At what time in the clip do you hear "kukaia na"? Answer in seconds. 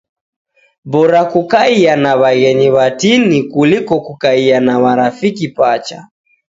1.25-2.15, 4.01-4.79